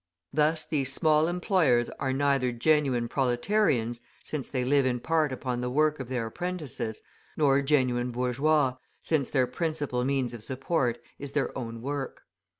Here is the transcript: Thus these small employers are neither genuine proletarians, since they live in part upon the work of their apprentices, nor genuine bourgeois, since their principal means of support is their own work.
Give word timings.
Thus 0.33 0.65
these 0.65 0.91
small 0.91 1.27
employers 1.27 1.87
are 1.99 2.11
neither 2.11 2.51
genuine 2.51 3.07
proletarians, 3.07 4.01
since 4.23 4.47
they 4.47 4.65
live 4.65 4.83
in 4.83 4.99
part 4.99 5.31
upon 5.31 5.61
the 5.61 5.69
work 5.69 5.99
of 5.99 6.09
their 6.09 6.25
apprentices, 6.25 7.03
nor 7.37 7.61
genuine 7.61 8.09
bourgeois, 8.09 8.77
since 9.03 9.29
their 9.29 9.45
principal 9.45 10.03
means 10.03 10.33
of 10.33 10.43
support 10.43 10.97
is 11.19 11.33
their 11.33 11.55
own 11.55 11.83
work. 11.83 12.23